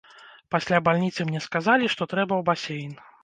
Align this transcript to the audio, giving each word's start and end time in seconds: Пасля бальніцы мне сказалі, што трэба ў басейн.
Пасля 0.55 0.79
бальніцы 0.87 1.27
мне 1.27 1.43
сказалі, 1.47 1.91
што 1.97 2.09
трэба 2.13 2.33
ў 2.39 2.43
басейн. 2.51 2.99